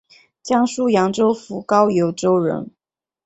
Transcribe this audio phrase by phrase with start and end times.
[0.41, 2.71] 江苏扬州府高邮州人。